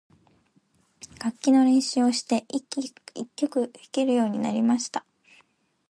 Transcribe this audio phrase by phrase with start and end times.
[1.23, 2.65] 楽器の練習をして、一
[3.35, 5.05] 曲弾けるようになりました。